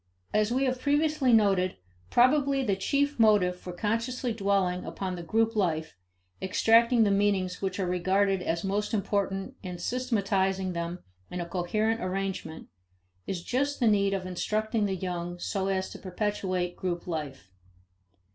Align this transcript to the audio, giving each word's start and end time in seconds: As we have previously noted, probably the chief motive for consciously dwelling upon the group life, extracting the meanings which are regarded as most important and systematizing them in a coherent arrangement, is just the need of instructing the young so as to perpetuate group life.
As 0.33 0.51
we 0.51 0.63
have 0.65 0.81
previously 0.81 1.31
noted, 1.31 1.77
probably 2.09 2.63
the 2.63 2.75
chief 2.75 3.19
motive 3.19 3.55
for 3.59 3.71
consciously 3.71 4.33
dwelling 4.33 4.83
upon 4.83 5.15
the 5.15 5.21
group 5.21 5.55
life, 5.55 5.95
extracting 6.41 7.03
the 7.03 7.11
meanings 7.11 7.61
which 7.61 7.79
are 7.79 7.85
regarded 7.85 8.41
as 8.41 8.63
most 8.63 8.95
important 8.95 9.53
and 9.63 9.79
systematizing 9.79 10.73
them 10.73 11.03
in 11.29 11.39
a 11.39 11.45
coherent 11.45 12.01
arrangement, 12.01 12.67
is 13.27 13.43
just 13.43 13.79
the 13.79 13.85
need 13.87 14.15
of 14.15 14.25
instructing 14.25 14.87
the 14.87 14.95
young 14.95 15.37
so 15.37 15.67
as 15.67 15.91
to 15.91 15.99
perpetuate 15.99 16.75
group 16.75 17.05
life. 17.05 17.51